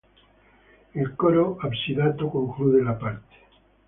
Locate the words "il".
0.95-1.13